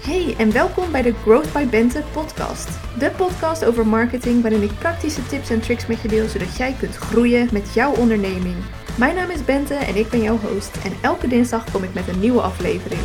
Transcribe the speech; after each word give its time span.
Hey 0.00 0.34
en 0.38 0.52
welkom 0.52 0.92
bij 0.92 1.02
de 1.02 1.12
Growth 1.12 1.52
by 1.52 1.66
Bente 1.66 2.02
podcast. 2.12 2.68
De 2.98 3.10
podcast 3.10 3.64
over 3.64 3.86
marketing 3.86 4.42
waarin 4.42 4.62
ik 4.62 4.78
praktische 4.78 5.26
tips 5.26 5.50
en 5.50 5.60
tricks 5.60 5.86
met 5.86 6.00
je 6.00 6.08
deel 6.08 6.28
zodat 6.28 6.56
jij 6.56 6.76
kunt 6.78 6.96
groeien 6.96 7.48
met 7.52 7.74
jouw 7.74 7.94
onderneming. 7.94 8.56
Mijn 8.98 9.14
naam 9.14 9.30
is 9.30 9.44
Bente 9.44 9.74
en 9.74 9.96
ik 9.96 10.08
ben 10.08 10.22
jouw 10.22 10.38
host 10.38 10.76
en 10.84 10.92
elke 11.02 11.28
dinsdag 11.28 11.70
kom 11.70 11.82
ik 11.82 11.94
met 11.94 12.08
een 12.08 12.20
nieuwe 12.20 12.40
aflevering. 12.40 13.00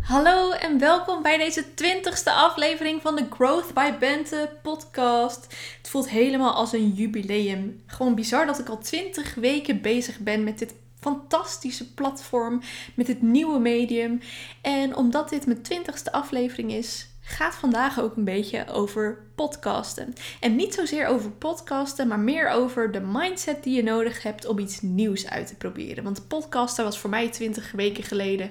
Hallo 0.00 0.50
en 0.50 0.78
welkom 0.78 1.22
bij 1.22 1.38
deze 1.38 1.74
twintigste 1.74 2.30
aflevering 2.30 3.02
van 3.02 3.16
de 3.16 3.26
Growth 3.30 3.74
by 3.74 3.92
Bente 3.98 4.50
podcast. 4.62 5.54
Het 5.78 5.88
voelt 5.88 6.08
helemaal 6.08 6.54
als 6.54 6.72
een 6.72 6.90
jubileum. 6.90 7.82
Gewoon 7.86 8.14
bizar 8.14 8.46
dat 8.46 8.58
ik 8.58 8.68
al 8.68 8.78
20 8.78 9.34
weken 9.34 9.80
bezig 9.80 10.18
ben 10.18 10.44
met 10.44 10.58
dit 10.58 10.74
fantastische 11.04 11.94
platform, 11.94 12.60
met 12.94 13.06
dit 13.06 13.22
nieuwe 13.22 13.58
medium. 13.58 14.20
En 14.60 14.96
omdat 14.96 15.28
dit 15.28 15.46
mijn 15.46 15.62
twintigste 15.62 16.12
aflevering 16.12 16.72
is, 16.72 17.08
gaat 17.20 17.54
vandaag 17.54 18.00
ook 18.00 18.16
een 18.16 18.24
beetje 18.24 18.66
over 18.68 19.18
podcasten. 19.34 20.12
En 20.40 20.56
niet 20.56 20.74
zozeer 20.74 21.06
over 21.06 21.30
podcasten, 21.30 22.08
maar 22.08 22.18
meer 22.18 22.48
over 22.48 22.92
de 22.92 23.00
mindset 23.00 23.62
die 23.62 23.76
je 23.76 23.82
nodig 23.82 24.22
hebt 24.22 24.46
om 24.46 24.58
iets 24.58 24.80
nieuws 24.80 25.28
uit 25.28 25.46
te 25.46 25.56
proberen. 25.56 26.04
Want 26.04 26.28
podcasten 26.28 26.84
was 26.84 26.98
voor 26.98 27.10
mij 27.10 27.28
20 27.28 27.72
weken 27.72 28.04
geleden 28.04 28.50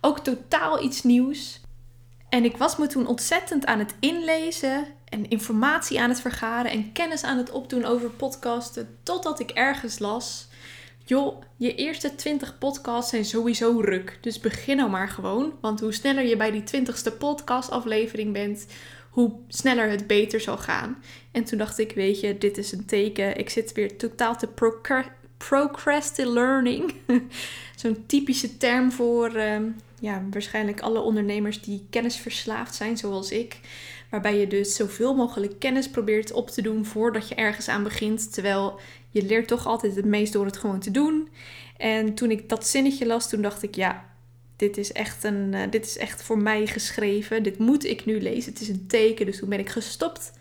ook 0.00 0.18
totaal 0.18 0.82
iets 0.82 1.02
nieuws. 1.02 1.60
En 2.28 2.44
ik 2.44 2.56
was 2.56 2.76
me 2.76 2.86
toen 2.86 3.06
ontzettend 3.06 3.66
aan 3.66 3.78
het 3.78 3.94
inlezen 4.00 4.86
en 5.04 5.30
informatie 5.30 6.00
aan 6.00 6.08
het 6.08 6.20
vergaren 6.20 6.70
en 6.70 6.92
kennis 6.92 7.22
aan 7.22 7.36
het 7.36 7.50
opdoen 7.50 7.84
over 7.84 8.10
podcasten, 8.10 8.98
totdat 9.02 9.40
ik 9.40 9.50
ergens 9.50 9.98
las 9.98 10.47
joh, 11.08 11.42
je 11.56 11.74
eerste 11.74 12.14
20 12.14 12.58
podcasts 12.58 13.10
zijn 13.10 13.24
sowieso 13.24 13.80
ruk. 13.80 14.18
Dus 14.20 14.40
begin 14.40 14.76
nou 14.76 14.90
maar 14.90 15.08
gewoon. 15.08 15.52
Want 15.60 15.80
hoe 15.80 15.92
sneller 15.92 16.26
je 16.26 16.36
bij 16.36 16.50
die 16.50 16.62
20ste 16.62 17.18
podcastaflevering 17.18 18.32
bent, 18.32 18.66
hoe 19.10 19.32
sneller 19.48 19.90
het 19.90 20.06
beter 20.06 20.40
zal 20.40 20.58
gaan. 20.58 21.02
En 21.32 21.44
toen 21.44 21.58
dacht 21.58 21.78
ik, 21.78 21.92
weet 21.92 22.20
je, 22.20 22.38
dit 22.38 22.58
is 22.58 22.72
een 22.72 22.84
teken. 22.86 23.36
Ik 23.36 23.50
zit 23.50 23.72
weer 23.72 23.96
totaal 23.96 24.36
te 24.36 24.48
procrastinating 25.36 26.34
learning. 26.34 26.94
Zo'n 27.80 28.06
typische 28.06 28.56
term 28.56 28.92
voor 28.92 29.36
uh, 29.36 29.56
ja, 30.00 30.22
waarschijnlijk 30.30 30.80
alle 30.80 31.00
ondernemers 31.00 31.60
die 31.60 31.86
kennisverslaafd 31.90 32.74
zijn, 32.74 32.96
zoals 32.96 33.30
ik. 33.30 33.60
Waarbij 34.10 34.38
je 34.38 34.46
dus 34.46 34.74
zoveel 34.74 35.14
mogelijk 35.14 35.58
kennis 35.58 35.90
probeert 35.90 36.32
op 36.32 36.50
te 36.50 36.62
doen 36.62 36.84
voordat 36.84 37.28
je 37.28 37.34
ergens 37.34 37.68
aan 37.68 37.82
begint. 37.82 38.32
Terwijl 38.32 38.80
je 39.10 39.22
leert 39.22 39.48
toch 39.48 39.66
altijd 39.66 39.96
het 39.96 40.04
meest 40.04 40.32
door 40.32 40.44
het 40.44 40.56
gewoon 40.56 40.80
te 40.80 40.90
doen. 40.90 41.28
En 41.76 42.14
toen 42.14 42.30
ik 42.30 42.48
dat 42.48 42.66
zinnetje 42.66 43.06
las, 43.06 43.28
toen 43.28 43.42
dacht 43.42 43.62
ik, 43.62 43.74
ja, 43.74 44.04
dit 44.56 44.76
is 44.76 44.92
echt, 44.92 45.24
een, 45.24 45.52
uh, 45.52 45.60
dit 45.70 45.86
is 45.86 45.98
echt 45.98 46.22
voor 46.22 46.38
mij 46.38 46.66
geschreven. 46.66 47.42
Dit 47.42 47.58
moet 47.58 47.84
ik 47.84 48.04
nu 48.04 48.20
lezen. 48.20 48.52
Het 48.52 48.60
is 48.60 48.68
een 48.68 48.86
teken. 48.86 49.26
Dus 49.26 49.38
toen 49.38 49.48
ben 49.48 49.58
ik 49.58 49.68
gestopt 49.68 50.32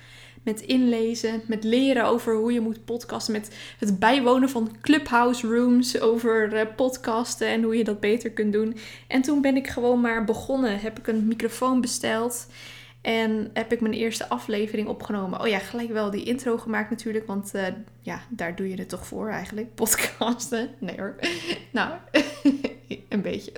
met 0.44 0.62
inlezen, 0.62 1.42
met 1.46 1.64
leren 1.64 2.06
over 2.06 2.36
hoe 2.36 2.54
je 2.54 2.62
moet 2.62 2.86
podcasten, 2.86 3.34
met 3.34 3.56
het 3.80 4.00
bijwonen 4.00 4.50
van 4.50 4.76
clubhouse 4.82 5.48
rooms 5.48 6.00
over 6.00 6.54
uh, 6.54 6.62
podcasten 6.76 7.48
en 7.48 7.64
hoe 7.64 7.78
je 7.78 7.84
dat 7.84 8.00
beter 8.00 8.32
kunt 8.32 8.54
doen. 8.54 8.78
En 9.08 9.22
toen 9.22 9.42
ben 9.42 9.56
ik 9.56 9.68
gewoon 9.68 10.02
maar 10.02 10.24
begonnen. 10.24 10.80
Heb 10.80 11.00
ik 11.00 11.08
een 11.08 11.28
microfoon 11.28 11.82
besteld 11.82 12.48
en 13.02 13.50
heb 13.54 13.72
ik 13.72 13.82
mijn 13.82 13.94
eerste 13.94 14.30
aflevering 14.30 14.88
opgenomen. 14.88 15.42
Oh 15.42 15.48
ja, 15.48 15.60
gelijk 15.60 15.92
wel 15.92 16.12
die 16.12 16.24
intro 16.24 16.58
gemaakt 16.58 16.90
natuurlijk. 16.90 17.28
Want 17.28 17.52
uh, 17.56 17.64
ja, 18.02 18.22
daar 18.30 18.56
doe 18.56 18.70
je 18.70 18.76
het 18.76 18.90
toch 18.90 19.08
voor 19.08 19.30
eigenlijk. 19.30 19.76
Podcasten. 19.76 20.70
Nee 20.80 20.98
hoor. 20.98 21.16
nou, 21.72 21.94
een 23.10 23.22
beetje. 23.22 23.52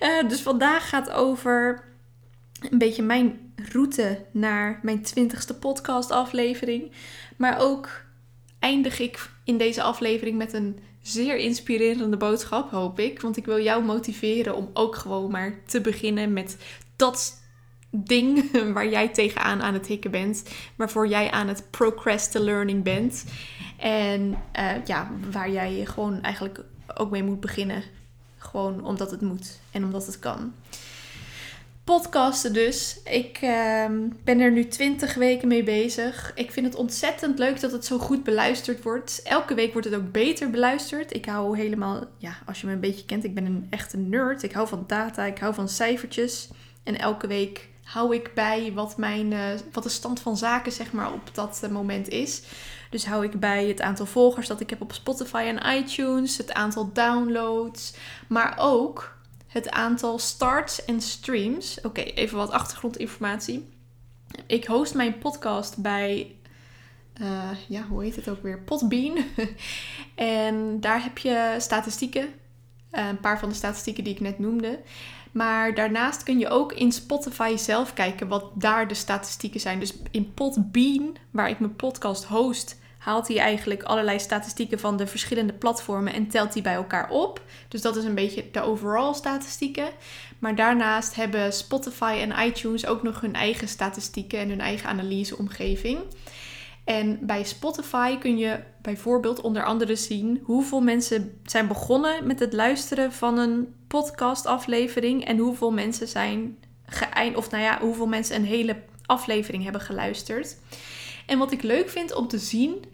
uh, 0.00 0.28
dus 0.28 0.40
vandaag 0.40 0.88
gaat 0.88 1.10
over 1.10 1.84
een 2.70 2.78
beetje 2.78 3.02
mijn 3.02 3.52
route 3.72 4.24
naar 4.30 4.78
mijn 4.82 5.02
twintigste 5.02 5.54
podcast 5.54 6.10
aflevering. 6.10 6.92
Maar 7.36 7.58
ook 7.58 8.04
eindig 8.58 8.98
ik 8.98 9.30
in 9.44 9.58
deze 9.58 9.82
aflevering 9.82 10.38
met 10.38 10.52
een 10.52 10.78
zeer 11.02 11.36
inspirerende 11.36 12.16
boodschap, 12.16 12.70
hoop 12.70 12.98
ik. 12.98 13.20
Want 13.20 13.36
ik 13.36 13.44
wil 13.44 13.60
jou 13.60 13.84
motiveren 13.84 14.56
om 14.56 14.70
ook 14.72 14.96
gewoon 14.96 15.30
maar 15.30 15.54
te 15.66 15.80
beginnen 15.80 16.32
met 16.32 16.56
dat 16.96 17.44
ding 18.04 18.50
waar 18.74 18.88
jij 18.88 19.08
tegenaan 19.08 19.62
aan 19.62 19.74
het 19.74 19.86
hikken 19.86 20.10
bent, 20.10 20.42
waarvoor 20.76 21.08
jij 21.08 21.30
aan 21.30 21.48
het 21.48 21.64
learning 22.32 22.82
bent. 22.82 23.24
En 23.78 24.38
uh, 24.58 24.84
ja, 24.84 25.10
waar 25.30 25.50
jij 25.50 25.84
gewoon 25.84 26.22
eigenlijk 26.22 26.60
ook 26.94 27.10
mee 27.10 27.22
moet 27.22 27.40
beginnen. 27.40 27.82
Gewoon 28.38 28.84
omdat 28.84 29.10
het 29.10 29.20
moet 29.20 29.60
en 29.70 29.84
omdat 29.84 30.06
het 30.06 30.18
kan. 30.18 30.52
Podcasten 31.84 32.52
dus. 32.52 33.00
Ik 33.04 33.38
uh, 33.42 33.84
ben 34.24 34.40
er 34.40 34.52
nu 34.52 34.68
20 34.68 35.14
weken 35.14 35.48
mee 35.48 35.62
bezig. 35.62 36.32
Ik 36.34 36.50
vind 36.50 36.66
het 36.66 36.74
ontzettend 36.74 37.38
leuk 37.38 37.60
dat 37.60 37.72
het 37.72 37.84
zo 37.84 37.98
goed 37.98 38.24
beluisterd 38.24 38.82
wordt. 38.82 39.20
Elke 39.24 39.54
week 39.54 39.72
wordt 39.72 39.88
het 39.88 39.96
ook 39.96 40.12
beter 40.12 40.50
beluisterd. 40.50 41.14
Ik 41.14 41.26
hou 41.26 41.56
helemaal, 41.56 42.04
ja, 42.18 42.36
als 42.46 42.60
je 42.60 42.66
me 42.66 42.72
een 42.72 42.80
beetje 42.80 43.04
kent, 43.04 43.24
ik 43.24 43.34
ben 43.34 43.46
een 43.46 43.66
echte 43.70 43.96
nerd. 43.96 44.42
Ik 44.42 44.52
hou 44.52 44.68
van 44.68 44.84
data, 44.86 45.24
ik 45.24 45.38
hou 45.38 45.54
van 45.54 45.68
cijfertjes. 45.68 46.48
En 46.82 46.98
elke 46.98 47.26
week 47.26 47.68
hou 47.86 48.14
ik 48.14 48.34
bij 48.34 48.72
wat, 48.74 48.96
mijn, 48.96 49.32
uh, 49.32 49.44
wat 49.72 49.82
de 49.82 49.88
stand 49.88 50.20
van 50.20 50.36
zaken 50.36 50.72
zeg 50.72 50.92
maar, 50.92 51.12
op 51.12 51.30
dat 51.32 51.60
uh, 51.64 51.70
moment 51.70 52.08
is. 52.08 52.42
Dus 52.90 53.06
hou 53.06 53.24
ik 53.24 53.40
bij 53.40 53.66
het 53.66 53.80
aantal 53.80 54.06
volgers 54.06 54.46
dat 54.46 54.60
ik 54.60 54.70
heb 54.70 54.80
op 54.80 54.92
Spotify 54.92 55.52
en 55.56 55.76
iTunes, 55.78 56.36
het 56.36 56.52
aantal 56.52 56.92
downloads, 56.92 57.94
maar 58.28 58.54
ook 58.58 59.16
het 59.46 59.70
aantal 59.70 60.18
starts 60.18 60.84
en 60.84 61.00
streams. 61.00 61.78
Oké, 61.82 62.00
even 62.00 62.36
wat 62.36 62.50
achtergrondinformatie. 62.50 63.68
Ik 64.46 64.64
host 64.64 64.94
mijn 64.94 65.18
podcast 65.18 65.76
bij, 65.76 66.36
uh, 67.20 67.50
ja, 67.68 67.82
hoe 67.82 68.02
heet 68.02 68.16
het 68.16 68.28
ook 68.28 68.42
weer? 68.42 68.58
Podbean. 68.60 69.24
en 70.14 70.80
daar 70.80 71.02
heb 71.02 71.18
je 71.18 71.54
statistieken. 71.58 72.28
een 72.90 73.20
paar 73.20 73.38
van 73.38 73.48
de 73.48 73.54
statistieken 73.54 74.04
die 74.04 74.14
ik 74.14 74.20
net 74.20 74.38
noemde. 74.38 74.78
Maar 75.36 75.74
daarnaast 75.74 76.22
kun 76.22 76.38
je 76.38 76.48
ook 76.48 76.72
in 76.72 76.92
Spotify 76.92 77.56
zelf 77.56 77.92
kijken 77.92 78.28
wat 78.28 78.50
daar 78.54 78.88
de 78.88 78.94
statistieken 78.94 79.60
zijn. 79.60 79.80
Dus 79.80 79.94
in 80.10 80.34
Podbean, 80.34 81.16
waar 81.30 81.48
ik 81.48 81.58
mijn 81.58 81.76
podcast 81.76 82.24
host, 82.24 82.80
haalt 82.98 83.28
hij 83.28 83.38
eigenlijk 83.38 83.82
allerlei 83.82 84.18
statistieken 84.18 84.78
van 84.78 84.96
de 84.96 85.06
verschillende 85.06 85.52
platformen 85.52 86.12
en 86.12 86.28
telt 86.28 86.52
die 86.52 86.62
bij 86.62 86.74
elkaar 86.74 87.10
op. 87.10 87.42
Dus 87.68 87.82
dat 87.82 87.96
is 87.96 88.04
een 88.04 88.14
beetje 88.14 88.44
de 88.52 88.60
overall 88.60 89.14
statistieken. 89.14 89.88
Maar 90.38 90.54
daarnaast 90.54 91.14
hebben 91.14 91.52
Spotify 91.52 92.18
en 92.20 92.46
iTunes 92.46 92.86
ook 92.86 93.02
nog 93.02 93.20
hun 93.20 93.34
eigen 93.34 93.68
statistieken 93.68 94.38
en 94.38 94.48
hun 94.48 94.60
eigen 94.60 94.88
analyseomgeving. 94.88 95.98
En 96.86 97.18
bij 97.22 97.44
Spotify 97.44 98.16
kun 98.16 98.38
je 98.38 98.58
bijvoorbeeld 98.82 99.40
onder 99.40 99.64
andere 99.64 99.96
zien 99.96 100.40
hoeveel 100.42 100.80
mensen 100.80 101.40
zijn 101.44 101.68
begonnen 101.68 102.26
met 102.26 102.38
het 102.38 102.52
luisteren 102.52 103.12
van 103.12 103.38
een 103.38 103.74
podcastaflevering 103.86 105.24
en 105.24 105.38
hoeveel 105.38 105.70
mensen 105.70 106.08
zijn 106.08 106.58
geëindigd, 106.84 107.36
of 107.36 107.50
nou 107.50 107.62
ja, 107.62 107.78
hoeveel 107.80 108.06
mensen 108.06 108.36
een 108.36 108.44
hele 108.44 108.76
aflevering 109.06 109.62
hebben 109.62 109.80
geluisterd. 109.80 110.56
En 111.26 111.38
wat 111.38 111.52
ik 111.52 111.62
leuk 111.62 111.88
vind 111.88 112.14
om 112.14 112.28
te 112.28 112.38
zien 112.38 112.84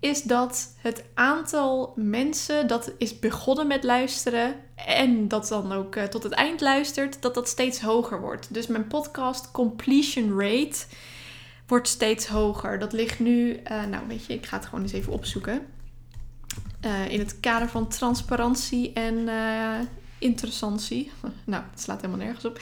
is 0.00 0.22
dat 0.22 0.74
het 0.76 1.04
aantal 1.14 1.92
mensen 1.96 2.66
dat 2.66 2.92
is 2.98 3.18
begonnen 3.18 3.66
met 3.66 3.84
luisteren 3.84 4.54
en 4.74 5.28
dat 5.28 5.48
dan 5.48 5.72
ook 5.72 5.96
uh, 5.96 6.02
tot 6.02 6.22
het 6.22 6.32
eind 6.32 6.60
luistert, 6.60 7.22
dat 7.22 7.34
dat 7.34 7.48
steeds 7.48 7.80
hoger 7.80 8.20
wordt. 8.20 8.54
Dus 8.54 8.66
mijn 8.66 8.86
podcast 8.86 9.50
completion 9.50 10.40
rate 10.40 10.84
wordt 11.70 11.88
steeds 11.88 12.26
hoger. 12.26 12.78
Dat 12.78 12.92
ligt 12.92 13.18
nu, 13.18 13.60
uh, 13.70 13.84
nou 13.84 14.06
weet 14.08 14.26
je, 14.26 14.34
ik 14.34 14.46
ga 14.46 14.56
het 14.56 14.66
gewoon 14.66 14.82
eens 14.82 14.92
even 14.92 15.12
opzoeken. 15.12 15.66
Uh, 16.84 17.08
in 17.08 17.18
het 17.18 17.40
kader 17.40 17.68
van 17.68 17.88
transparantie 17.88 18.92
en 18.92 19.14
uh, 19.14 19.78
interessantie. 20.18 21.10
nou, 21.44 21.62
het 21.70 21.80
slaat 21.80 22.00
helemaal 22.00 22.24
nergens 22.24 22.44
op. 22.44 22.60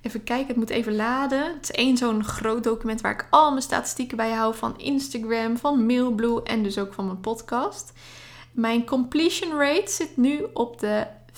Even 0.00 0.24
kijken, 0.24 0.46
het 0.46 0.56
moet 0.56 0.70
even 0.70 0.96
laden. 0.96 1.54
Het 1.54 1.62
is 1.62 1.70
één 1.70 1.96
zo'n 1.96 2.24
groot 2.24 2.64
document 2.64 3.00
waar 3.00 3.12
ik 3.12 3.26
al 3.30 3.50
mijn 3.50 3.62
statistieken 3.62 4.16
bij 4.16 4.30
hou 4.30 4.54
van 4.54 4.78
Instagram, 4.78 5.56
van 5.56 5.86
Mailblue 5.86 6.42
en 6.42 6.62
dus 6.62 6.78
ook 6.78 6.94
van 6.94 7.06
mijn 7.06 7.20
podcast. 7.20 7.92
Mijn 8.52 8.84
completion 8.84 9.58
rate 9.58 9.90
zit 9.90 10.16
nu 10.16 10.46
op 10.52 10.80
de 10.80 11.06
75,7%. 11.32 11.34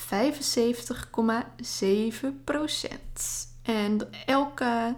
En 3.63 4.09
elke 4.27 4.95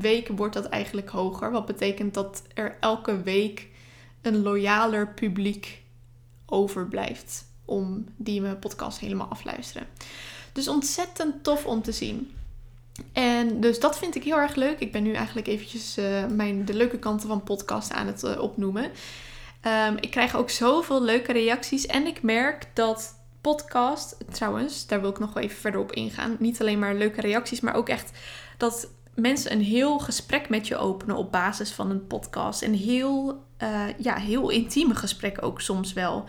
week 0.00 0.28
wordt 0.28 0.54
dat 0.54 0.66
eigenlijk 0.66 1.08
hoger. 1.08 1.50
Wat 1.50 1.66
betekent 1.66 2.14
dat 2.14 2.42
er 2.54 2.76
elke 2.80 3.22
week 3.22 3.68
een 4.22 4.42
loyaler 4.42 5.08
publiek 5.08 5.82
overblijft 6.46 7.44
om 7.64 8.06
die 8.16 8.40
mijn 8.40 8.58
podcast 8.58 8.98
helemaal 8.98 9.26
afluisteren. 9.26 9.86
Dus 10.52 10.68
ontzettend 10.68 11.44
tof 11.44 11.66
om 11.66 11.82
te 11.82 11.92
zien. 11.92 12.30
En 13.12 13.60
dus 13.60 13.80
dat 13.80 13.98
vind 13.98 14.14
ik 14.14 14.24
heel 14.24 14.38
erg 14.38 14.54
leuk. 14.54 14.80
Ik 14.80 14.92
ben 14.92 15.02
nu 15.02 15.12
eigenlijk 15.12 15.46
eventjes 15.46 15.98
uh, 15.98 16.26
mijn, 16.26 16.64
de 16.64 16.74
leuke 16.74 16.98
kanten 16.98 17.28
van 17.28 17.42
podcast 17.42 17.92
aan 17.92 18.06
het 18.06 18.22
uh, 18.22 18.40
opnoemen. 18.40 18.90
Um, 19.66 19.96
ik 20.00 20.10
krijg 20.10 20.36
ook 20.36 20.50
zoveel 20.50 21.02
leuke 21.02 21.32
reacties. 21.32 21.86
En 21.86 22.06
ik 22.06 22.22
merk 22.22 22.66
dat 22.74 23.14
podcast. 23.40 24.16
Trouwens, 24.32 24.86
daar 24.86 25.00
wil 25.00 25.10
ik 25.10 25.18
nog 25.18 25.32
wel 25.32 25.42
even 25.42 25.56
verder 25.56 25.80
op 25.80 25.92
ingaan. 25.92 26.36
Niet 26.38 26.60
alleen 26.60 26.78
maar 26.78 26.94
leuke 26.94 27.20
reacties, 27.20 27.60
maar 27.60 27.74
ook 27.74 27.88
echt 27.88 28.10
dat 28.56 28.88
mensen 29.16 29.52
een 29.52 29.62
heel 29.62 29.98
gesprek 29.98 30.48
met 30.48 30.66
je 30.68 30.76
openen 30.76 31.16
op 31.16 31.32
basis 31.32 31.70
van 31.72 31.90
een 31.90 32.06
podcast. 32.06 32.62
En 32.62 32.72
heel, 32.72 33.42
uh, 33.62 33.84
ja, 33.98 34.16
heel 34.16 34.50
intieme 34.50 34.94
gesprekken 34.94 35.42
ook 35.42 35.60
soms 35.60 35.92
wel. 35.92 36.24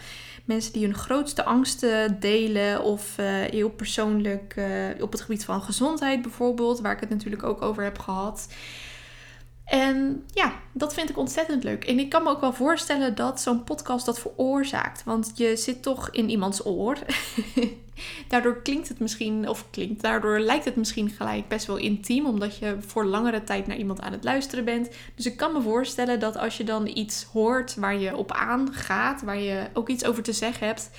Mensen 0.46 0.74
die 0.74 0.86
hun 0.86 0.96
grootste 0.96 1.44
angsten 1.44 2.20
delen 2.20 2.84
of 2.84 3.18
uh, 3.18 3.26
heel 3.28 3.70
persoonlijk 3.70 4.56
uh, 4.58 4.66
op 5.00 5.12
het 5.12 5.22
gebied 5.22 5.46
van 5.46 5.62
gezondheid 5.62 6.22
bijvoorbeeld, 6.22 6.80
waar 6.80 6.94
ik 6.94 7.00
het 7.00 7.10
natuurlijk 7.10 7.44
ook 7.44 7.62
over 7.62 7.84
heb 7.84 8.00
gehad. 8.00 8.48
En 9.68 10.24
ja, 10.34 10.54
dat 10.72 10.94
vind 10.94 11.10
ik 11.10 11.18
ontzettend 11.18 11.64
leuk. 11.64 11.86
En 11.86 12.00
ik 12.00 12.10
kan 12.10 12.24
me 12.24 12.30
ook 12.30 12.42
wel 12.42 12.54
voorstellen 12.54 13.16
dat 13.16 13.42
zo'n 13.42 13.64
podcast 13.64 14.06
dat 14.06 14.20
veroorzaakt. 14.20 15.04
Want 15.04 15.32
je 15.36 15.56
zit 15.56 15.84
toch 15.84 16.10
in 16.10 16.30
iemands 16.30 16.66
oor. 16.66 16.98
daardoor 18.28 18.62
klinkt 18.62 18.88
het 18.88 19.00
misschien, 19.00 19.50
of 19.50 19.66
klinkt, 19.70 20.02
daardoor 20.02 20.40
lijkt 20.40 20.66
het 20.66 20.76
misschien 20.76 21.10
gelijk 21.10 21.48
best 21.48 21.66
wel 21.66 21.78
intiem. 21.78 22.26
Omdat 22.26 22.58
je 22.58 22.76
voor 22.80 23.06
langere 23.06 23.44
tijd 23.44 23.68
naar 23.68 23.78
iemand 23.78 24.02
aan 24.02 24.12
het 24.12 24.24
luisteren 24.24 24.66
bent. 24.66 24.90
Dus 25.16 25.26
ik 25.26 25.38
kan 25.38 25.54
me 25.54 25.62
voorstellen 25.62 26.20
dat 26.20 26.38
als 26.38 26.58
je 26.58 26.64
dan 26.64 26.88
iets 26.88 27.24
hoort 27.24 27.76
waar 27.76 27.98
je 27.98 28.16
op 28.16 28.32
aangaat, 28.32 29.22
waar 29.22 29.40
je 29.40 29.68
ook 29.74 29.90
iets 29.90 30.06
over 30.06 30.24
te 30.24 30.34
zeggen 30.34 30.68
hebt. 30.68 30.90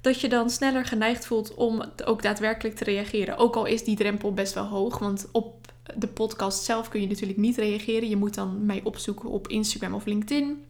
Dat 0.00 0.20
je 0.20 0.28
dan 0.28 0.50
sneller 0.50 0.84
geneigd 0.84 1.26
voelt 1.26 1.54
om 1.54 1.82
ook 2.04 2.22
daadwerkelijk 2.22 2.76
te 2.76 2.84
reageren. 2.84 3.36
Ook 3.36 3.56
al 3.56 3.64
is 3.64 3.84
die 3.84 3.96
drempel 3.96 4.34
best 4.34 4.54
wel 4.54 4.66
hoog. 4.66 4.98
Want 4.98 5.28
op 5.32 5.67
de 5.96 6.06
podcast 6.06 6.64
zelf 6.64 6.88
kun 6.88 7.00
je 7.00 7.06
natuurlijk 7.06 7.38
niet 7.38 7.56
reageren. 7.56 8.08
Je 8.08 8.16
moet 8.16 8.34
dan 8.34 8.66
mij 8.66 8.80
opzoeken 8.84 9.28
op 9.28 9.48
Instagram 9.48 9.94
of 9.94 10.04
LinkedIn. 10.04 10.64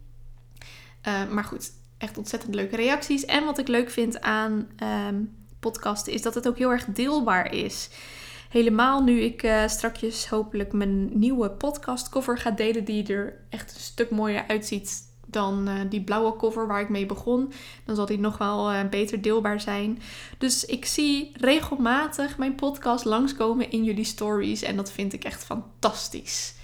Uh, 1.09 1.29
maar 1.31 1.44
goed, 1.44 1.70
echt 1.99 2.19
ontzettend 2.19 2.55
leuke 2.55 2.76
reacties. 2.76 3.25
En 3.25 3.44
wat 3.44 3.59
ik 3.59 3.69
leuk 3.69 3.91
vind 3.91 4.20
aan 4.20 4.69
um, 5.09 5.37
podcasten 5.61 6.12
is 6.12 6.23
dat 6.23 6.35
het 6.35 6.49
ook 6.49 6.59
heel 6.59 6.70
erg 6.70 6.85
deelbaar 6.85 7.55
is. 7.55 7.91
Helemaal 8.49 9.03
nu 9.03 9.20
ik 9.20 9.43
uh, 9.43 9.69
strakjes 9.69 10.29
hopelijk 10.29 10.73
mijn 10.73 11.19
nieuwe 11.19 11.50
podcast 11.50 12.09
cover 12.09 12.38
ga 12.38 12.50
delen, 12.50 12.85
die 12.85 13.06
er 13.06 13.41
echt 13.49 13.75
een 13.75 13.81
stuk 13.81 14.11
mooier 14.11 14.44
uitziet 14.47 15.07
dan 15.31 15.69
uh, 15.69 15.75
die 15.89 16.03
blauwe 16.03 16.37
cover 16.37 16.67
waar 16.67 16.81
ik 16.81 16.89
mee 16.89 17.07
begon. 17.07 17.53
Dan 17.85 17.97
zal 17.97 18.07
die 18.07 18.19
nog 18.19 18.39
wel 18.39 18.73
uh, 18.73 18.89
beter 18.91 19.23
deelbaar 19.23 19.61
zijn. 19.61 20.03
Dus 20.39 20.65
ik 20.65 20.85
zie 20.85 21.33
regelmatig 21.35 22.39
mijn 22.39 22.55
podcast 22.55 23.05
langskomen 23.05 23.71
in 23.71 23.85
jullie 23.85 24.05
stories. 24.05 24.63
En 24.63 24.77
dat 24.77 24.93
vind 24.93 25.13
ik 25.13 25.25
echt 25.25 25.45
fantastisch. 25.45 26.55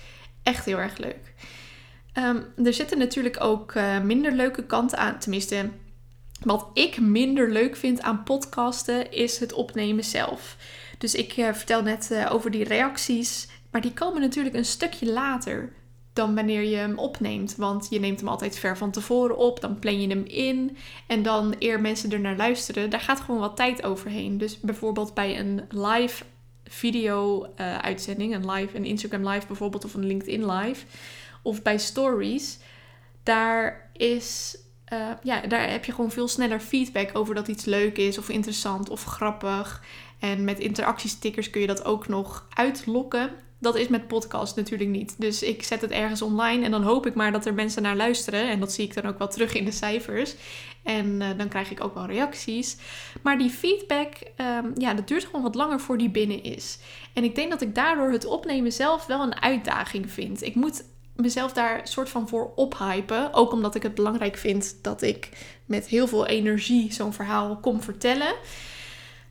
Echt 0.42 0.64
heel 0.64 0.78
erg 0.78 0.98
leuk. 0.98 1.34
Um, 2.18 2.64
er 2.64 2.72
zitten 2.72 2.98
natuurlijk 2.98 3.40
ook 3.40 3.74
uh, 3.74 4.00
minder 4.00 4.32
leuke 4.32 4.64
kanten 4.64 4.98
aan. 4.98 5.18
Tenminste, 5.18 5.70
wat 6.40 6.70
ik 6.74 7.00
minder 7.00 7.50
leuk 7.50 7.76
vind 7.76 8.00
aan 8.00 8.22
podcasten 8.22 9.12
is 9.12 9.38
het 9.38 9.52
opnemen 9.52 10.04
zelf. 10.04 10.56
Dus 10.98 11.14
ik 11.14 11.32
vertel 11.32 11.82
net 11.82 12.26
over 12.30 12.50
die 12.50 12.64
reacties. 12.64 13.48
Maar 13.70 13.80
die 13.80 13.92
komen 13.92 14.20
natuurlijk 14.20 14.54
een 14.54 14.64
stukje 14.64 15.12
later 15.12 15.72
dan 16.14 16.34
wanneer 16.34 16.62
je 16.62 16.76
hem 16.76 16.98
opneemt. 16.98 17.56
Want 17.56 17.86
je 17.90 18.00
neemt 18.00 18.20
hem 18.20 18.28
altijd 18.28 18.58
ver 18.58 18.76
van 18.76 18.90
tevoren 18.90 19.36
op, 19.36 19.60
dan 19.60 19.78
plan 19.78 20.00
je 20.00 20.08
hem 20.08 20.24
in. 20.24 20.76
En 21.06 21.22
dan 21.22 21.54
eer 21.58 21.80
mensen 21.80 22.12
er 22.12 22.20
naar 22.20 22.36
luisteren, 22.36 22.90
daar 22.90 23.00
gaat 23.00 23.20
gewoon 23.20 23.40
wat 23.40 23.56
tijd 23.56 23.82
overheen. 23.82 24.38
Dus 24.38 24.60
bijvoorbeeld 24.60 25.14
bij 25.14 25.38
een 25.38 25.62
live 25.68 26.24
video 26.64 27.44
uh, 27.44 27.78
uitzending, 27.78 28.34
een 28.34 28.50
live, 28.50 28.76
een 28.76 28.84
Instagram 28.84 29.28
live 29.28 29.46
bijvoorbeeld 29.46 29.84
of 29.84 29.94
een 29.94 30.06
LinkedIn 30.06 30.50
live. 30.50 30.86
Of 31.42 31.62
bij 31.62 31.78
stories, 31.78 32.58
daar 33.22 33.90
is 33.92 34.58
uh, 34.92 35.10
ja, 35.22 35.40
daar 35.40 35.70
heb 35.70 35.84
je 35.84 35.92
gewoon 35.92 36.10
veel 36.10 36.28
sneller 36.28 36.60
feedback 36.60 37.10
over 37.12 37.34
dat 37.34 37.48
iets 37.48 37.64
leuk 37.64 37.98
is 37.98 38.18
of 38.18 38.28
interessant 38.28 38.90
of 38.90 39.04
grappig. 39.04 39.82
En 40.18 40.44
met 40.44 40.58
interactiestickers 40.58 41.50
kun 41.50 41.60
je 41.60 41.66
dat 41.66 41.84
ook 41.84 42.08
nog 42.08 42.46
uitlokken. 42.54 43.30
Dat 43.64 43.76
is 43.76 43.88
met 43.88 44.08
podcast 44.08 44.56
natuurlijk 44.56 44.90
niet. 44.90 45.14
Dus 45.18 45.42
ik 45.42 45.62
zet 45.62 45.80
het 45.80 45.90
ergens 45.90 46.22
online 46.22 46.64
en 46.64 46.70
dan 46.70 46.82
hoop 46.82 47.06
ik 47.06 47.14
maar 47.14 47.32
dat 47.32 47.46
er 47.46 47.54
mensen 47.54 47.82
naar 47.82 47.96
luisteren. 47.96 48.48
En 48.48 48.60
dat 48.60 48.72
zie 48.72 48.84
ik 48.84 48.94
dan 48.94 49.06
ook 49.06 49.18
wel 49.18 49.28
terug 49.28 49.54
in 49.54 49.64
de 49.64 49.70
cijfers. 49.70 50.34
En 50.82 51.06
uh, 51.06 51.28
dan 51.36 51.48
krijg 51.48 51.70
ik 51.70 51.84
ook 51.84 51.94
wel 51.94 52.06
reacties. 52.06 52.76
Maar 53.22 53.38
die 53.38 53.50
feedback, 53.50 54.12
um, 54.36 54.72
ja, 54.74 54.94
dat 54.94 55.08
duurt 55.08 55.24
gewoon 55.24 55.42
wat 55.42 55.54
langer 55.54 55.80
voor 55.80 55.98
die 55.98 56.10
binnen 56.10 56.42
is. 56.42 56.78
En 57.12 57.24
ik 57.24 57.34
denk 57.34 57.50
dat 57.50 57.60
ik 57.60 57.74
daardoor 57.74 58.10
het 58.10 58.24
opnemen 58.24 58.72
zelf 58.72 59.06
wel 59.06 59.22
een 59.22 59.42
uitdaging 59.42 60.10
vind. 60.10 60.42
Ik 60.42 60.54
moet 60.54 60.84
mezelf 61.16 61.52
daar 61.52 61.80
soort 61.88 62.08
van 62.08 62.28
voor 62.28 62.52
ophypen. 62.54 63.32
Ook 63.32 63.52
omdat 63.52 63.74
ik 63.74 63.82
het 63.82 63.94
belangrijk 63.94 64.36
vind 64.36 64.78
dat 64.82 65.02
ik 65.02 65.28
met 65.66 65.86
heel 65.86 66.06
veel 66.06 66.26
energie 66.26 66.92
zo'n 66.92 67.12
verhaal 67.12 67.56
kom 67.56 67.82
vertellen. 67.82 68.34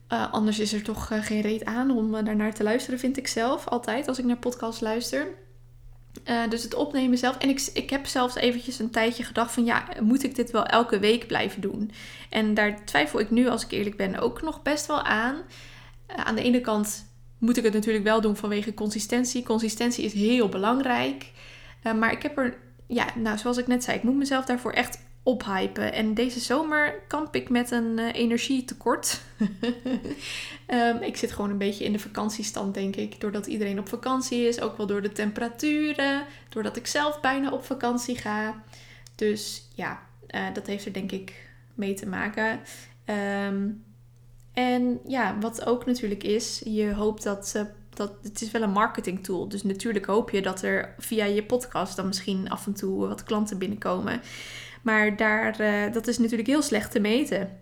Uh, 0.10 0.34
anders 0.34 0.60
is 0.60 0.74
er 0.74 0.82
toch 0.82 1.12
uh, 1.12 1.24
geen 1.24 1.42
reet 1.42 1.66
aan 1.66 1.92
om 1.92 2.16
uh, 2.16 2.26
daarnaar 2.26 2.54
te 2.54 2.64
luisteren, 2.64 3.00
vind 3.00 3.18
ik 3.18 3.28
zelf 3.28 3.68
altijd 3.68 4.08
als 4.08 4.20
ik 4.20 4.26
naar 4.26 4.38
podcasts 4.38 4.82
luister. 4.82 5.28
dus 6.50 6.64
het 6.64 6.74
opnemen 6.74 7.18
zelf. 7.18 7.38
En 7.38 7.50
ik, 7.50 7.70
ik 7.74 7.90
heb 7.90 8.06
zelfs 8.06 8.36
eventjes 8.36 8.80
een 8.80 8.90
tijdje 8.90 9.24
gedacht 9.24 9.52
van 9.52 9.66
ja, 9.66 9.88
moet 10.02 10.24
ik 10.24 10.36
dit 10.36 10.52
wel 10.52 10.66
elke 10.66 11.00
week 11.00 11.28
blijven 11.28 11.62
doen? 11.62 11.92
En 12.30 12.54
daar 12.54 12.86
twijfel 12.86 13.20
ik 13.20 13.30
nu, 13.30 13.48
als 13.48 13.64
ik 13.64 13.72
eerlijk 13.72 13.98
ben, 13.98 14.20
ook 14.20 14.42
nog 14.42 14.62
best 14.62 14.86
wel 14.86 15.02
aan. 15.02 15.36
aan 16.08 16.36
de 16.36 16.44
ene 16.44 16.62
kant 16.62 17.06
moet 17.38 17.58
ik 17.58 17.64
het 17.64 17.74
natuurlijk 17.74 18.04
wel 18.04 18.22
doen 18.22 18.36
vanwege 18.36 18.74
consistentie. 18.74 19.44
Consistentie 19.44 20.04
is 20.04 20.14
heel 20.14 20.50
belangrijk. 20.50 21.32
maar 21.84 22.12
ik 22.12 22.24
heb 22.24 22.38
er, 22.38 22.58
ja, 22.88 23.08
nou 23.16 23.38
zoals 23.38 23.58
ik 23.58 23.68
net 23.68 23.84
zei, 23.84 23.98
ik 23.98 24.04
moet 24.04 24.16
mezelf 24.16 24.46
daarvoor 24.46 24.72
echt 24.72 25.00
ophypen. 25.24 25.94
En 25.94 26.14
deze 26.14 26.40
zomer 26.40 27.02
kamp 27.08 27.36
ik 27.36 27.50
met 27.50 27.72
een 27.72 28.00
uh, 28.00 28.14
energietekort. 28.14 29.22
um, 30.68 31.02
ik 31.10 31.18
zit 31.18 31.32
gewoon 31.32 31.50
een 31.50 31.58
beetje 31.58 31.86
in 31.86 31.92
de 31.92 32.00
vakantiestand, 32.00 32.74
denk 32.74 32.96
ik. 32.96 33.22
Doordat 33.22 33.46
iedereen 33.46 33.80
op 33.80 33.90
vakantie 33.90 34.48
is, 34.48 34.62
ook 34.62 34.78
wel 34.78 34.88
door 34.88 35.02
de 35.02 35.12
temperaturen. 35.12 36.26
Doordat 36.50 36.76
ik 36.76 36.88
zelf 36.88 37.20
bijna 37.20 37.52
op 37.52 37.66
vakantie 37.66 38.18
ga. 38.18 38.64
Dus 39.16 39.68
ja, 39.76 40.02
uh, 40.30 40.54
dat 40.54 40.68
heeft 40.68 40.86
er 40.86 40.94
denk 40.94 41.12
ik 41.12 41.50
mee 41.74 41.94
te 41.94 42.08
maken. 42.08 42.60
Um, 43.46 43.84
en 44.54 45.00
ja, 45.08 45.38
wat 45.40 45.66
ook 45.66 45.86
natuurlijk 45.86 46.24
is, 46.24 46.62
je 46.66 46.94
hoopt 46.94 47.24
dat, 47.24 47.54
uh, 47.56 47.64
dat 47.90 48.14
het 48.22 48.42
is 48.42 48.52
wel 48.52 48.62
een 48.62 48.72
marketing 48.72 49.24
tool. 49.24 49.48
Dus 49.48 49.64
natuurlijk 49.64 50.06
hoop 50.06 50.30
je 50.30 50.42
dat 50.42 50.62
er 50.62 50.96
via 50.98 51.26
je 51.26 51.44
podcast 51.44 51.96
dan 51.96 52.08
misschien 52.08 52.50
af 52.50 52.66
en 52.66 52.74
toe 52.74 53.08
wat 53.08 53.24
klanten 53.24 53.58
binnenkomen. 53.58 54.22
Maar 54.84 55.16
daar, 55.18 55.62
uh, 55.62 55.94
dat 55.94 56.08
is 56.08 56.18
natuurlijk 56.18 56.48
heel 56.48 56.62
slecht 56.62 56.92
te 56.92 57.00
meten. 57.00 57.60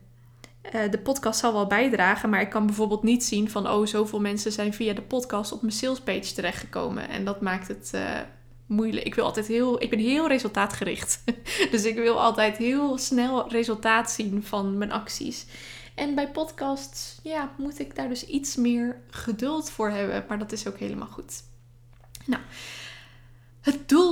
Uh, 0.75 0.91
de 0.91 0.99
podcast 0.99 1.39
zal 1.39 1.53
wel 1.53 1.67
bijdragen, 1.67 2.29
maar 2.29 2.41
ik 2.41 2.49
kan 2.49 2.65
bijvoorbeeld 2.65 3.03
niet 3.03 3.23
zien 3.23 3.49
van, 3.49 3.69
oh, 3.69 3.85
zoveel 3.85 4.19
mensen 4.19 4.51
zijn 4.51 4.73
via 4.73 4.93
de 4.93 5.01
podcast 5.01 5.51
op 5.51 5.61
mijn 5.61 5.73
salespage 5.73 6.33
terechtgekomen. 6.33 7.09
En 7.09 7.25
dat 7.25 7.41
maakt 7.41 7.67
het 7.67 7.91
uh, 7.95 8.19
moeilijk. 8.65 9.05
Ik 9.05 9.15
wil 9.15 9.25
altijd 9.25 9.47
heel, 9.47 9.81
ik 9.81 9.89
ben 9.89 9.99
heel 9.99 10.27
resultaatgericht. 10.27 11.23
dus 11.71 11.85
ik 11.85 11.95
wil 11.95 12.21
altijd 12.21 12.57
heel 12.57 12.97
snel 12.97 13.49
resultaat 13.49 14.11
zien 14.11 14.43
van 14.43 14.77
mijn 14.77 14.91
acties. 14.91 15.45
En 15.95 16.15
bij 16.15 16.31
podcasts, 16.31 17.19
ja, 17.23 17.51
moet 17.57 17.79
ik 17.79 17.95
daar 17.95 18.09
dus 18.09 18.25
iets 18.25 18.55
meer 18.55 19.01
geduld 19.09 19.69
voor 19.69 19.89
hebben. 19.89 20.25
Maar 20.27 20.39
dat 20.39 20.51
is 20.51 20.67
ook 20.67 20.77
helemaal 20.77 21.07
goed. 21.07 21.43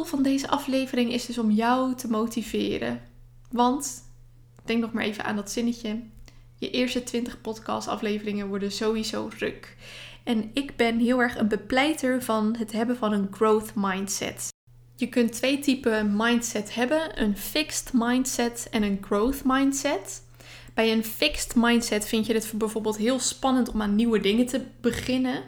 Van 0.10 0.24
deze 0.24 0.50
aflevering 0.50 1.14
is 1.14 1.26
dus 1.26 1.38
om 1.38 1.52
jou 1.52 1.96
te 1.96 2.08
motiveren. 2.08 3.02
Want, 3.52 4.04
denk 4.66 4.82
nog 4.82 4.92
maar 4.92 5.04
even 5.04 5.24
aan 5.24 5.36
dat 5.36 5.52
zinnetje. 5.52 6.02
Je 6.56 6.70
eerste 6.70 7.04
20 7.04 7.42
podcast-afleveringen 7.42 8.48
worden 8.48 8.72
sowieso 8.72 9.30
ruk. 9.38 9.76
En 10.24 10.50
ik 10.54 10.76
ben 10.76 11.00
heel 11.00 11.22
erg 11.22 11.38
een 11.38 11.48
bepleiter 11.48 12.24
van 12.24 12.56
het 12.58 12.72
hebben 12.72 12.98
van 12.98 13.14
een 13.14 13.28
growth 13.32 13.72
mindset. 13.76 14.48
Je 14.96 15.08
kunt 15.08 15.34
twee 15.34 15.60
typen 15.60 16.16
mindset 16.16 16.76
hebben: 16.76 17.22
een 17.22 17.38
fixed 17.38 17.92
mindset 17.94 18.68
en 18.72 18.84
een 18.84 18.98
growth 19.02 19.42
mindset. 19.44 20.24
Bij 20.74 20.92
een 20.92 21.04
fixed 21.04 21.56
mindset 21.56 22.08
vind 22.08 22.26
je 22.26 22.34
het 22.34 22.52
bijvoorbeeld 22.56 22.98
heel 22.98 23.20
spannend 23.20 23.72
om 23.72 23.82
aan 23.82 23.96
nieuwe 23.96 24.20
dingen 24.20 24.46
te 24.46 24.66
beginnen. 24.82 25.44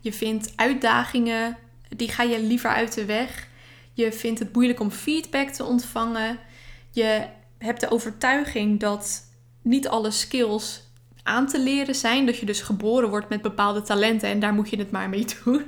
Je 0.00 0.12
vindt 0.12 0.52
uitdagingen 0.56 1.58
die 1.88 2.08
ga 2.08 2.22
je 2.22 2.40
liever 2.40 2.70
uit 2.70 2.94
de 2.94 3.04
weg. 3.04 3.52
Je 3.94 4.12
vindt 4.12 4.38
het 4.38 4.52
moeilijk 4.52 4.80
om 4.80 4.90
feedback 4.90 5.48
te 5.48 5.64
ontvangen. 5.64 6.38
Je 6.90 7.26
hebt 7.58 7.80
de 7.80 7.90
overtuiging 7.90 8.80
dat 8.80 9.30
niet 9.62 9.88
alle 9.88 10.10
skills 10.10 10.82
aan 11.22 11.46
te 11.46 11.60
leren 11.60 11.94
zijn. 11.94 12.26
Dat 12.26 12.36
je 12.36 12.46
dus 12.46 12.60
geboren 12.60 13.08
wordt 13.08 13.28
met 13.28 13.42
bepaalde 13.42 13.82
talenten 13.82 14.28
en 14.28 14.40
daar 14.40 14.54
moet 14.54 14.70
je 14.70 14.76
het 14.78 14.90
maar 14.90 15.08
mee 15.08 15.26
doen. 15.44 15.64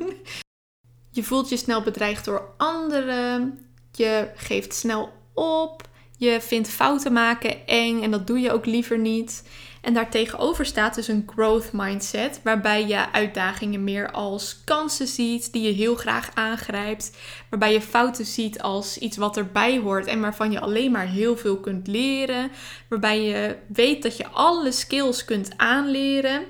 Je 1.11 1.23
voelt 1.23 1.49
je 1.49 1.57
snel 1.57 1.83
bedreigd 1.83 2.25
door 2.25 2.55
anderen. 2.57 3.59
Je 3.93 4.31
geeft 4.35 4.75
snel 4.75 5.13
op. 5.35 5.89
Je 6.19 6.41
vindt 6.41 6.69
fouten 6.69 7.13
maken 7.13 7.67
eng 7.67 8.03
en 8.03 8.11
dat 8.11 8.27
doe 8.27 8.39
je 8.39 8.53
ook 8.53 8.67
liever 8.67 8.99
niet. 8.99 9.49
En 9.87 9.95
daartegenover 9.95 10.67
staat 10.67 10.95
dus 10.95 11.09
een 11.09 11.31
growth 11.35 11.73
mindset, 11.73 12.41
waarbij 12.43 12.87
je 12.87 13.13
uitdagingen 13.13 13.85
meer 13.85 14.11
als 14.11 14.61
kansen 14.65 15.07
ziet 15.07 15.53
die 15.53 15.63
je 15.63 15.73
heel 15.73 15.95
graag 15.95 16.31
aangrijpt, 16.35 17.17
waarbij 17.51 17.73
je 17.73 17.81
fouten 17.81 18.25
ziet 18.25 18.63
als 18.63 18.99
iets 18.99 19.17
wat 19.17 19.37
erbij 19.37 19.79
hoort 19.79 20.07
en 20.07 20.21
waarvan 20.21 20.53
je 20.53 20.61
alleen 20.61 20.91
maar 20.91 21.07
heel 21.07 21.37
veel 21.37 21.61
kunt 21.61 21.87
leren, 21.87 22.51
waarbij 22.89 23.23
je 23.23 23.57
weet 23.67 24.03
dat 24.03 24.17
je 24.17 24.29
alle 24.29 24.73
skills 24.73 25.25
kunt 25.25 25.51
aanleren. 25.57 26.43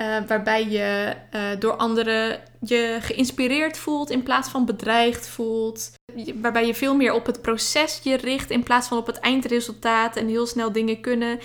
Uh, 0.00 0.16
waarbij 0.26 0.68
je 0.68 1.14
uh, 1.34 1.40
door 1.58 1.76
anderen 1.76 2.40
je 2.60 2.98
geïnspireerd 3.00 3.78
voelt 3.78 4.10
in 4.10 4.22
plaats 4.22 4.48
van 4.48 4.66
bedreigd 4.66 5.28
voelt. 5.28 5.92
Waarbij 6.40 6.66
je 6.66 6.74
veel 6.74 6.94
meer 6.94 7.12
op 7.12 7.26
het 7.26 7.42
proces 7.42 8.00
je 8.02 8.16
richt 8.16 8.50
in 8.50 8.62
plaats 8.62 8.88
van 8.88 8.98
op 8.98 9.06
het 9.06 9.18
eindresultaat 9.18 10.16
en 10.16 10.28
heel 10.28 10.46
snel 10.46 10.72
dingen 10.72 11.00
kunnen. 11.00 11.38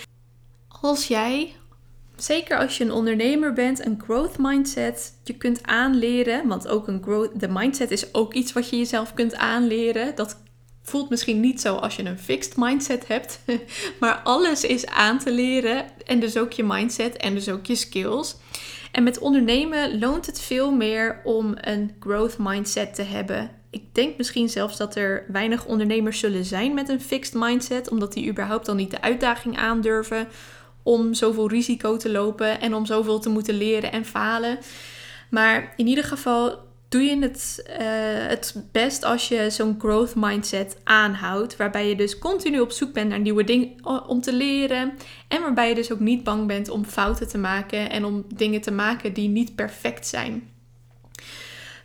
Als 0.84 1.06
jij, 1.06 1.54
zeker 2.16 2.58
als 2.58 2.78
je 2.78 2.84
een 2.84 2.92
ondernemer 2.92 3.52
bent, 3.52 3.86
een 3.86 4.02
growth 4.04 4.38
mindset 4.38 5.12
je 5.22 5.36
kunt 5.36 5.62
aanleren. 5.62 6.48
Want 6.48 6.68
ook 6.68 6.88
een 6.88 7.02
growth, 7.02 7.40
de 7.40 7.48
mindset 7.48 7.90
is 7.90 8.14
ook 8.14 8.34
iets 8.34 8.52
wat 8.52 8.70
je 8.70 8.76
jezelf 8.76 9.14
kunt 9.14 9.34
aanleren. 9.34 10.14
Dat 10.14 10.42
voelt 10.82 11.10
misschien 11.10 11.40
niet 11.40 11.60
zo 11.60 11.74
als 11.74 11.96
je 11.96 12.04
een 12.04 12.18
fixed 12.18 12.56
mindset 12.56 13.06
hebt. 13.06 13.40
Maar 14.00 14.20
alles 14.24 14.64
is 14.64 14.86
aan 14.86 15.18
te 15.18 15.32
leren. 15.32 15.84
En 16.06 16.20
dus 16.20 16.36
ook 16.36 16.52
je 16.52 16.64
mindset 16.64 17.16
en 17.16 17.34
dus 17.34 17.48
ook 17.48 17.66
je 17.66 17.74
skills. 17.74 18.36
En 18.92 19.02
met 19.02 19.18
ondernemen 19.18 19.98
loont 19.98 20.26
het 20.26 20.40
veel 20.40 20.72
meer 20.72 21.20
om 21.24 21.54
een 21.60 21.90
growth 22.00 22.38
mindset 22.38 22.94
te 22.94 23.02
hebben. 23.02 23.50
Ik 23.70 23.94
denk 23.94 24.16
misschien 24.16 24.48
zelfs 24.48 24.76
dat 24.76 24.96
er 24.96 25.24
weinig 25.28 25.64
ondernemers 25.64 26.18
zullen 26.18 26.44
zijn 26.44 26.74
met 26.74 26.88
een 26.88 27.00
fixed 27.00 27.34
mindset, 27.34 27.90
omdat 27.90 28.12
die 28.12 28.28
überhaupt 28.28 28.66
dan 28.66 28.76
niet 28.76 28.90
de 28.90 29.00
uitdaging 29.00 29.56
aandurven 29.58 30.28
om 30.84 31.14
zoveel 31.14 31.48
risico 31.48 31.96
te 31.96 32.10
lopen 32.10 32.60
en 32.60 32.74
om 32.74 32.86
zoveel 32.86 33.18
te 33.18 33.28
moeten 33.28 33.54
leren 33.54 33.92
en 33.92 34.04
falen. 34.04 34.58
Maar 35.30 35.72
in 35.76 35.86
ieder 35.86 36.04
geval 36.04 36.58
doe 36.88 37.02
je 37.02 37.18
het, 37.18 37.64
uh, 37.68 37.76
het 38.28 38.64
best 38.72 39.04
als 39.04 39.28
je 39.28 39.50
zo'n 39.50 39.76
growth 39.78 40.14
mindset 40.14 40.76
aanhoudt. 40.84 41.56
Waarbij 41.56 41.88
je 41.88 41.96
dus 41.96 42.18
continu 42.18 42.60
op 42.60 42.70
zoek 42.70 42.92
bent 42.92 43.08
naar 43.08 43.20
nieuwe 43.20 43.44
dingen 43.44 43.70
om 44.06 44.20
te 44.20 44.32
leren. 44.32 44.92
En 45.28 45.40
waarbij 45.40 45.68
je 45.68 45.74
dus 45.74 45.92
ook 45.92 46.00
niet 46.00 46.24
bang 46.24 46.46
bent 46.46 46.68
om 46.68 46.84
fouten 46.84 47.28
te 47.28 47.38
maken 47.38 47.90
en 47.90 48.04
om 48.04 48.24
dingen 48.34 48.60
te 48.60 48.70
maken 48.70 49.12
die 49.12 49.28
niet 49.28 49.54
perfect 49.54 50.06
zijn. 50.06 50.52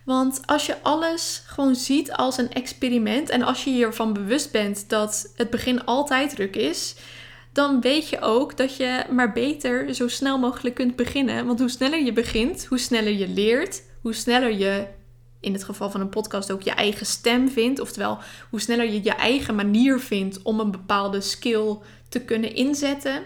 Want 0.04 0.40
als 0.46 0.66
je 0.66 0.82
alles 0.82 1.42
gewoon 1.46 1.74
ziet 1.74 2.12
als 2.12 2.38
een 2.38 2.52
experiment 2.52 3.28
en 3.28 3.42
als 3.42 3.64
je 3.64 3.70
je 3.70 3.84
ervan 3.84 4.12
bewust 4.12 4.52
bent 4.52 4.88
dat 4.88 5.32
het 5.36 5.50
begin 5.50 5.84
altijd 5.84 6.30
druk 6.34 6.56
is, 6.56 6.96
dan 7.52 7.80
weet 7.80 8.08
je 8.08 8.20
ook 8.20 8.56
dat 8.56 8.76
je 8.76 9.04
maar 9.10 9.32
beter 9.32 9.94
zo 9.94 10.08
snel 10.08 10.38
mogelijk 10.38 10.74
kunt 10.74 10.96
beginnen. 10.96 11.46
Want 11.46 11.58
hoe 11.58 11.68
sneller 11.68 12.04
je 12.04 12.12
begint, 12.12 12.66
hoe 12.66 12.78
sneller 12.78 13.12
je 13.12 13.28
leert, 13.28 13.82
hoe 14.00 14.14
sneller 14.14 14.52
je 14.52 14.86
in 15.40 15.52
het 15.52 15.64
geval 15.64 15.90
van 15.90 16.00
een 16.00 16.08
podcast 16.08 16.50
ook 16.50 16.62
je 16.62 16.70
eigen 16.70 17.06
stem 17.06 17.48
vindt. 17.48 17.80
Oftewel, 17.80 18.18
hoe 18.50 18.60
sneller 18.60 18.90
je 18.90 19.02
je 19.02 19.14
eigen 19.14 19.54
manier 19.54 20.00
vindt 20.00 20.42
om 20.42 20.60
een 20.60 20.70
bepaalde 20.70 21.20
skill 21.20 21.78
te 22.08 22.20
kunnen 22.20 22.54
inzetten. 22.54 23.22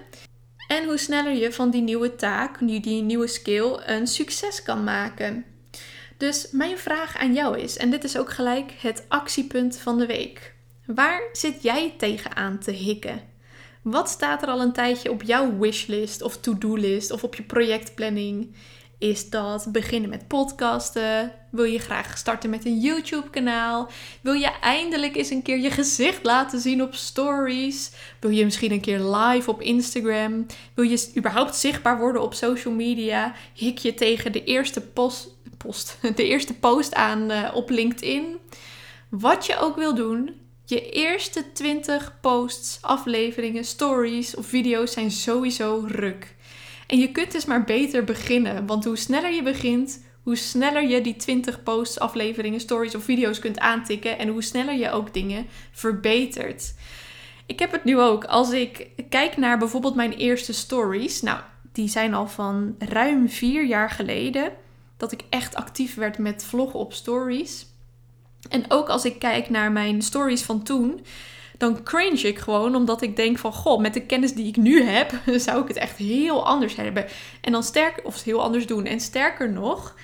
En 0.69 0.85
hoe 0.85 0.99
sneller 0.99 1.35
je 1.35 1.52
van 1.52 1.71
die 1.71 1.83
nieuwe 1.83 2.16
taak, 2.16 2.59
die 2.59 3.02
nieuwe 3.02 3.26
skill, 3.26 3.81
een 3.87 4.07
succes 4.07 4.62
kan 4.62 4.85
maken. 4.85 5.45
Dus 6.16 6.49
mijn 6.50 6.78
vraag 6.78 7.16
aan 7.16 7.35
jou 7.35 7.59
is, 7.59 7.76
en 7.76 7.90
dit 7.90 8.04
is 8.04 8.19
ook 8.19 8.31
gelijk 8.31 8.73
het 8.78 9.04
actiepunt 9.09 9.78
van 9.78 9.99
de 9.99 10.07
week. 10.07 10.54
Waar 10.87 11.23
zit 11.33 11.62
jij 11.62 11.95
tegenaan 11.99 12.59
te 12.59 12.71
hikken? 12.71 13.34
Wat 13.85 14.09
staat 14.09 14.43
er 14.43 14.49
al 14.49 14.61
een 14.61 14.73
tijdje 14.73 15.11
op 15.11 15.23
jouw 15.23 15.59
wishlist 15.59 16.23
of 16.23 16.37
to-do-list 16.37 17.11
of 17.11 17.25
op 17.25 17.35
je 17.35 17.43
projectplanning? 17.43 18.55
Is 18.99 19.31
dat 19.31 19.67
beginnen 19.73 20.11
met 20.11 20.29
podcasten? 20.29 21.33
Wil 21.50 21.64
je 21.64 21.79
graag 21.79 22.19
starten 22.19 22.50
met 22.50 22.64
een 22.64 22.81
YouTube-kanaal? 22.81 23.91
Wil 24.21 24.33
je 24.33 24.50
eindelijk 24.61 25.17
eens 25.17 25.31
een 25.31 25.43
keer 25.43 25.59
je 25.59 25.71
gezicht 25.71 26.25
laten 26.25 26.61
zien 26.61 26.83
op 26.83 26.95
stories? 26.95 27.91
Wil 28.21 28.31
je 28.31 28.45
misschien 28.45 28.73
een 28.73 28.81
keer 28.81 29.00
live 29.00 29.50
op 29.50 29.61
Instagram? 29.61 30.47
Wil 30.75 30.85
je 30.85 31.12
überhaupt 31.17 31.57
zichtbaar 31.57 31.99
worden 31.99 32.23
op 32.23 32.35
social 32.35 32.75
media? 32.75 33.35
Hik 33.55 33.79
je 33.79 33.95
tegen 33.95 34.33
de 34.33 34.45
eerste 34.45 34.81
post, 34.81 35.99
de 36.17 36.26
eerste 36.26 36.55
post 36.55 36.95
aan 36.95 37.31
uh, 37.31 37.50
op 37.55 37.71
LinkedIn? 37.71 38.37
Wat 39.09 39.47
je 39.47 39.59
ook 39.59 39.76
wil 39.76 39.95
doen, 39.95 40.44
je 40.64 40.90
eerste 40.90 41.52
20 41.52 42.21
posts, 42.21 42.78
afleveringen, 42.80 43.64
stories 43.64 44.35
of 44.35 44.47
video's 44.47 44.92
zijn 44.92 45.11
sowieso 45.11 45.85
ruk. 45.87 46.35
En 46.87 46.99
je 46.99 47.11
kunt 47.11 47.33
dus 47.33 47.44
maar 47.44 47.64
beter 47.64 48.04
beginnen. 48.04 48.66
Want 48.66 48.85
hoe 48.85 48.97
sneller 48.97 49.35
je 49.35 49.42
begint, 49.42 50.04
hoe 50.23 50.37
sneller 50.37 50.88
je 50.88 51.00
die 51.00 51.16
20 51.16 51.62
posts, 51.62 51.99
afleveringen, 51.99 52.61
stories 52.61 52.94
of 52.94 53.04
video's 53.04 53.38
kunt 53.38 53.59
aantikken. 53.59 54.18
En 54.18 54.28
hoe 54.28 54.42
sneller 54.42 54.75
je 54.75 54.90
ook 54.90 55.14
dingen 55.14 55.47
verbetert. 55.73 56.75
Ik 57.47 57.59
heb 57.59 57.73
het 57.73 57.85
nu 57.85 58.00
ook. 58.00 58.25
Als 58.25 58.50
ik 58.50 58.88
kijk 59.09 59.37
naar 59.37 59.59
bijvoorbeeld 59.59 59.94
mijn 59.94 60.12
eerste 60.12 60.52
stories. 60.52 61.23
Nou, 61.23 61.40
die 61.73 61.88
zijn 61.88 62.14
al 62.14 62.28
van 62.28 62.75
ruim 62.78 63.28
vier 63.28 63.64
jaar 63.64 63.90
geleden. 63.90 64.52
Dat 64.97 65.12
ik 65.12 65.21
echt 65.30 65.54
actief 65.54 65.94
werd 65.94 66.18
met 66.18 66.44
vloggen 66.44 66.78
op 66.78 66.92
stories. 66.92 67.66
En 68.49 68.65
ook 68.69 68.89
als 68.89 69.05
ik 69.05 69.19
kijk 69.19 69.51
naar 69.51 69.73
mijn 69.73 70.03
stories 70.03 70.43
van 70.43 70.63
toen 70.63 71.01
dan 71.59 71.83
cringe 71.83 72.29
ik 72.29 72.39
gewoon 72.39 72.75
omdat 72.75 73.03
ik 73.03 73.17
denk 73.17 73.39
van 73.39 73.53
goh, 73.53 73.81
met 73.81 73.95
de 73.95 74.07
kennis 74.07 74.35
die 74.35 74.47
ik 74.47 74.57
nu 74.57 74.83
heb, 74.83 75.13
zou 75.47 75.63
ik 75.63 75.69
het 75.69 75.77
echt 75.77 75.97
heel 75.97 76.47
anders 76.47 76.77
hebben. 76.77 77.07
En 77.41 77.53
dan 77.53 77.63
sterker, 77.63 78.05
of 78.05 78.23
heel 78.23 78.43
anders 78.43 78.67
doen. 78.67 78.85
En 78.85 79.01
sterker 79.01 79.53
nog, 79.53 79.95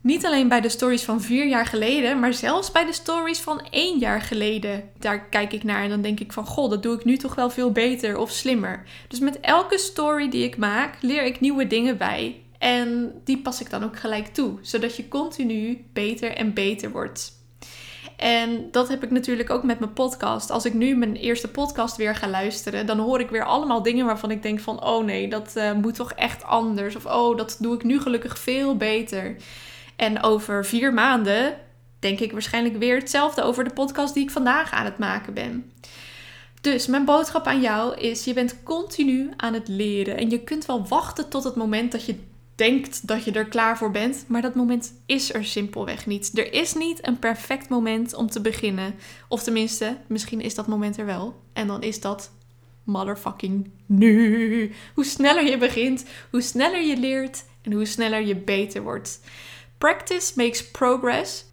niet 0.00 0.26
alleen 0.26 0.48
bij 0.48 0.60
de 0.60 0.68
stories 0.68 1.02
van 1.02 1.20
vier 1.20 1.46
jaar 1.46 1.66
geleden, 1.66 2.20
maar 2.20 2.34
zelfs 2.34 2.70
bij 2.70 2.84
de 2.84 2.92
stories 2.92 3.38
van 3.38 3.66
één 3.70 3.98
jaar 3.98 4.20
geleden. 4.20 4.90
Daar 4.98 5.28
kijk 5.28 5.52
ik 5.52 5.64
naar 5.64 5.82
en 5.82 5.88
dan 5.88 6.02
denk 6.02 6.20
ik 6.20 6.32
van 6.32 6.46
goh, 6.46 6.70
dat 6.70 6.82
doe 6.82 6.94
ik 6.94 7.04
nu 7.04 7.16
toch 7.16 7.34
wel 7.34 7.50
veel 7.50 7.72
beter 7.72 8.16
of 8.16 8.30
slimmer. 8.30 8.82
Dus 9.08 9.18
met 9.18 9.40
elke 9.40 9.78
story 9.78 10.28
die 10.28 10.44
ik 10.44 10.56
maak, 10.56 10.96
leer 11.00 11.24
ik 11.24 11.40
nieuwe 11.40 11.66
dingen 11.66 11.96
bij. 11.96 12.40
En 12.58 13.12
die 13.24 13.38
pas 13.38 13.60
ik 13.60 13.70
dan 13.70 13.84
ook 13.84 13.98
gelijk 13.98 14.26
toe, 14.26 14.58
zodat 14.60 14.96
je 14.96 15.08
continu 15.08 15.84
beter 15.92 16.36
en 16.36 16.52
beter 16.52 16.90
wordt. 16.90 17.41
En 18.16 18.68
dat 18.70 18.88
heb 18.88 19.02
ik 19.02 19.10
natuurlijk 19.10 19.50
ook 19.50 19.62
met 19.62 19.78
mijn 19.78 19.92
podcast. 19.92 20.50
Als 20.50 20.64
ik 20.64 20.74
nu 20.74 20.96
mijn 20.96 21.16
eerste 21.16 21.48
podcast 21.48 21.96
weer 21.96 22.14
ga 22.14 22.28
luisteren, 22.28 22.86
dan 22.86 22.98
hoor 22.98 23.20
ik 23.20 23.30
weer 23.30 23.44
allemaal 23.44 23.82
dingen 23.82 24.06
waarvan 24.06 24.30
ik 24.30 24.42
denk 24.42 24.60
van, 24.60 24.84
oh 24.84 25.04
nee, 25.04 25.28
dat 25.28 25.52
uh, 25.56 25.72
moet 25.72 25.94
toch 25.94 26.12
echt 26.12 26.44
anders. 26.44 26.96
Of 26.96 27.06
oh, 27.06 27.36
dat 27.36 27.56
doe 27.60 27.74
ik 27.74 27.84
nu 27.84 28.00
gelukkig 28.00 28.38
veel 28.38 28.76
beter. 28.76 29.36
En 29.96 30.22
over 30.22 30.64
vier 30.64 30.94
maanden 30.94 31.54
denk 31.98 32.20
ik 32.20 32.32
waarschijnlijk 32.32 32.76
weer 32.76 32.96
hetzelfde 32.96 33.42
over 33.42 33.64
de 33.64 33.72
podcast 33.72 34.14
die 34.14 34.22
ik 34.22 34.30
vandaag 34.30 34.72
aan 34.72 34.84
het 34.84 34.98
maken 34.98 35.34
ben. 35.34 35.72
Dus 36.60 36.86
mijn 36.86 37.04
boodschap 37.04 37.46
aan 37.46 37.60
jou 37.60 37.96
is: 37.96 38.24
je 38.24 38.32
bent 38.32 38.62
continu 38.62 39.30
aan 39.36 39.54
het 39.54 39.68
leren. 39.68 40.16
En 40.16 40.30
je 40.30 40.40
kunt 40.40 40.66
wel 40.66 40.86
wachten 40.86 41.28
tot 41.28 41.44
het 41.44 41.54
moment 41.54 41.92
dat 41.92 42.04
je 42.04 42.16
denkt 42.62 43.06
dat 43.06 43.24
je 43.24 43.32
er 43.32 43.48
klaar 43.48 43.78
voor 43.78 43.90
bent, 43.90 44.24
maar 44.28 44.42
dat 44.42 44.54
moment 44.54 44.94
is 45.06 45.34
er 45.34 45.44
simpelweg 45.44 46.06
niet. 46.06 46.38
Er 46.38 46.52
is 46.52 46.74
niet 46.74 47.06
een 47.06 47.18
perfect 47.18 47.68
moment 47.68 48.14
om 48.14 48.30
te 48.30 48.40
beginnen. 48.40 48.94
Of 49.28 49.42
tenminste, 49.42 49.96
misschien 50.06 50.40
is 50.40 50.54
dat 50.54 50.66
moment 50.66 50.98
er 50.98 51.06
wel. 51.06 51.40
En 51.52 51.66
dan 51.66 51.82
is 51.82 52.00
dat 52.00 52.32
motherfucking 52.84 53.70
nu. 53.86 54.72
Hoe 54.94 55.04
sneller 55.04 55.44
je 55.44 55.58
begint, 55.58 56.04
hoe 56.30 56.40
sneller 56.40 56.82
je 56.82 56.96
leert 56.96 57.44
en 57.62 57.72
hoe 57.72 57.84
sneller 57.84 58.26
je 58.26 58.36
beter 58.36 58.82
wordt. 58.82 59.20
Practice 59.78 60.32
makes 60.36 60.70
progress. 60.70 61.44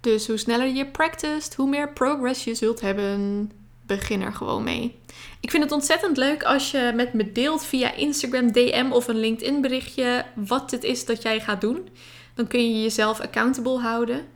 Dus 0.00 0.26
hoe 0.26 0.36
sneller 0.36 0.68
je 0.68 0.86
practiced, 0.86 1.54
hoe 1.54 1.68
meer 1.68 1.92
progress 1.92 2.44
je 2.44 2.54
zult 2.54 2.80
hebben 2.80 3.50
begin 3.86 4.22
er 4.22 4.32
gewoon 4.32 4.64
mee. 4.64 4.98
Ik 5.40 5.50
vind 5.50 5.62
het 5.62 5.72
ontzettend 5.72 6.16
leuk 6.16 6.42
als 6.42 6.70
je 6.70 6.92
met 6.94 7.12
me 7.12 7.32
deelt 7.32 7.64
via 7.64 7.94
Instagram 7.94 8.52
DM 8.52 8.86
of 8.90 9.08
een 9.08 9.18
LinkedIn 9.20 9.60
berichtje 9.60 10.24
wat 10.34 10.70
het 10.70 10.84
is 10.84 11.04
dat 11.04 11.22
jij 11.22 11.40
gaat 11.40 11.60
doen. 11.60 11.88
Dan 12.34 12.46
kun 12.46 12.60
je 12.60 12.82
jezelf 12.82 13.20
accountable 13.20 13.78
houden. 13.78 14.26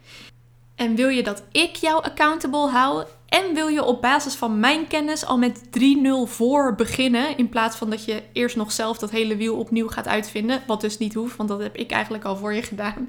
En 0.75 0.95
wil 0.95 1.09
je 1.09 1.23
dat 1.23 1.42
ik 1.52 1.76
jou 1.76 2.02
accountable 2.02 2.69
hou? 2.69 3.04
En 3.30 3.54
wil 3.54 3.68
je 3.68 3.84
op 3.84 4.00
basis 4.00 4.34
van 4.34 4.60
mijn 4.60 4.87
kennis 4.87 5.26
al 5.26 5.38
met 5.38 5.62
3-0 5.64 5.70
voor 6.25 6.75
beginnen? 6.75 7.37
In 7.37 7.49
plaats 7.49 7.76
van 7.76 7.90
dat 7.90 8.04
je 8.04 8.22
eerst 8.32 8.56
nog 8.56 8.72
zelf 8.72 8.99
dat 8.99 9.10
hele 9.10 9.37
wiel 9.37 9.56
opnieuw 9.56 9.88
gaat 9.88 10.08
uitvinden. 10.08 10.62
Wat 10.66 10.80
dus 10.80 10.99
niet 10.99 11.14
hoeft, 11.14 11.37
want 11.37 11.49
dat 11.49 11.60
heb 11.60 11.76
ik 11.76 11.90
eigenlijk 11.90 12.25
al 12.25 12.37
voor 12.37 12.54
je 12.54 12.62
gedaan. 12.62 13.08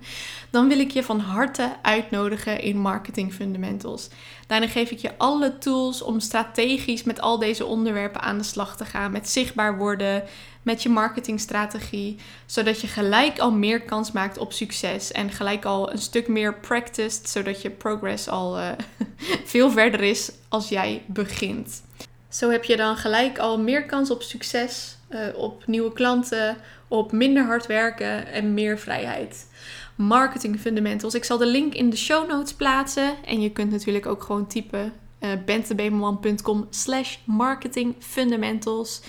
Dan 0.50 0.68
wil 0.68 0.80
ik 0.80 0.92
je 0.92 1.04
van 1.04 1.20
harte 1.20 1.76
uitnodigen 1.82 2.62
in 2.62 2.78
Marketing 2.78 3.34
Fundamentals. 3.34 4.10
Daarin 4.48 4.70
geef 4.70 4.92
ik 4.92 4.98
je 4.98 5.18
alle 5.18 5.58
tools 5.58 6.02
om 6.02 6.20
strategisch 6.20 7.04
met 7.04 7.22
al 7.22 7.40
deze 7.40 7.66
onderwerpen 7.66 8.22
aan 8.22 8.38
de 8.38 8.44
slag 8.44 8.78
te 8.78 8.86
gaan. 8.86 9.12
Met 9.12 9.30
zichtbaar 9.30 9.78
worden, 9.78 10.24
met 10.62 10.84
je 10.84 10.90
marketingstrategie. 10.90 12.18
Zodat 12.46 12.82
je 12.82 12.88
gelijk 12.88 13.40
al 13.40 13.52
meer 13.52 13.82
kans 13.82 14.12
maakt 14.12 14.38
op 14.38 14.54
succes. 14.54 15.12
En 15.12 15.32
gelijk 15.32 15.66
al 15.66 15.92
een 15.92 15.98
stuk 15.98 16.28
meer 16.28 16.54
practiced. 16.54 17.30
Zodat 17.30 17.62
je 17.62 17.70
progress 17.70 18.28
al 18.28 18.60
uh, 18.60 18.70
veel 19.52 19.72
verder 19.72 20.02
is 20.02 20.32
als 20.50 20.70
jij 20.70 21.04
begint. 21.08 21.82
Zo 22.30 22.50
heb 22.50 22.64
je 22.64 22.78
dan 22.78 22.98
gelijk 22.98 23.40
al 23.40 23.60
meer 23.60 23.86
kans 23.86 24.12
op 24.12 24.22
succes 24.22 24.98
eh, 25.08 25.28
op 25.36 25.64
nieuwe 25.68 25.94
klanten, 25.94 26.58
op 26.88 27.12
minder 27.12 27.46
hard 27.46 27.66
werken 27.66 28.28
en 28.28 28.54
meer 28.54 28.80
vrijheid. 28.80 29.48
Marketing 29.96 30.60
Fundamentals. 30.60 31.14
Ik 31.14 31.24
zal 31.24 31.38
de 31.38 31.46
link 31.46 31.74
in 31.74 31.90
de 31.90 31.98
show 31.98 32.30
notes 32.30 32.54
plaatsen. 32.54 33.16
En 33.26 33.42
je 33.42 33.52
kunt 33.52 33.72
natuurlijk 33.72 34.06
ook 34.06 34.24
gewoon 34.24 34.48
typen 34.48 34.94
uh, 35.20 35.30
bentebemelman.com 35.46 36.68
slash 36.70 37.18
marketingfundamentals. 37.24 39.02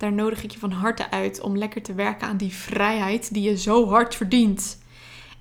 Daar 0.00 0.12
nodig 0.12 0.42
ik 0.42 0.50
je 0.50 0.58
van 0.58 0.70
harte 0.70 1.10
uit 1.10 1.40
om 1.40 1.56
lekker 1.56 1.82
te 1.82 1.94
werken 1.94 2.28
aan 2.28 2.36
die 2.36 2.52
vrijheid 2.52 3.34
die 3.34 3.42
je 3.42 3.56
zo 3.56 3.88
hard 3.88 4.14
verdient. 4.14 4.78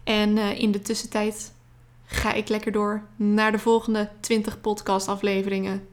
En 0.03 0.37
uh, 0.37 0.59
in 0.59 0.71
de 0.71 0.81
tussentijd 0.81 1.53
ga 2.05 2.33
ik 2.33 2.49
lekker 2.49 2.71
door 2.71 3.03
naar 3.15 3.51
de 3.51 3.59
volgende 3.59 4.09
20 4.19 4.61
podcast 4.61 5.07
afleveringen. 5.07 5.87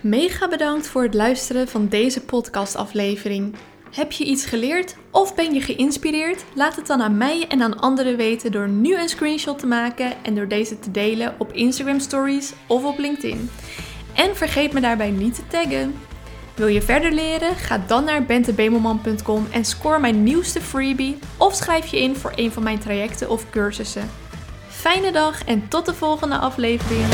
Mega 0.00 0.48
bedankt 0.48 0.86
voor 0.86 1.02
het 1.02 1.14
luisteren 1.14 1.68
van 1.68 1.88
deze 1.88 2.20
podcast 2.20 2.76
aflevering. 2.76 3.54
Heb 3.90 4.12
je 4.12 4.24
iets 4.24 4.46
geleerd 4.46 4.96
of 5.10 5.34
ben 5.34 5.54
je 5.54 5.60
geïnspireerd? 5.60 6.44
Laat 6.54 6.76
het 6.76 6.86
dan 6.86 7.02
aan 7.02 7.16
mij 7.16 7.46
en 7.48 7.62
aan 7.62 7.80
anderen 7.80 8.16
weten 8.16 8.52
door 8.52 8.68
nu 8.68 8.96
een 8.96 9.08
screenshot 9.08 9.58
te 9.58 9.66
maken 9.66 10.24
en 10.24 10.34
door 10.34 10.48
deze 10.48 10.78
te 10.78 10.90
delen 10.90 11.34
op 11.38 11.52
Instagram 11.52 12.00
Stories 12.00 12.52
of 12.66 12.84
op 12.84 12.98
LinkedIn. 12.98 13.50
En 14.12 14.36
vergeet 14.36 14.72
me 14.72 14.80
daarbij 14.80 15.10
niet 15.10 15.34
te 15.34 15.46
taggen. 15.46 15.94
Wil 16.54 16.66
je 16.66 16.82
verder 16.82 17.12
leren? 17.12 17.56
Ga 17.56 17.78
dan 17.86 18.04
naar 18.04 18.24
bentebemelman.com 18.24 19.46
en 19.50 19.64
score 19.64 19.98
mijn 19.98 20.22
nieuwste 20.22 20.60
freebie 20.60 21.18
of 21.36 21.54
schrijf 21.54 21.86
je 21.86 22.00
in 22.00 22.16
voor 22.16 22.32
een 22.34 22.52
van 22.52 22.62
mijn 22.62 22.78
trajecten 22.78 23.30
of 23.30 23.50
cursussen. 23.50 24.10
Fijne 24.68 25.12
dag 25.12 25.44
en 25.44 25.68
tot 25.68 25.86
de 25.86 25.94
volgende 25.94 26.36
aflevering. 26.36 27.06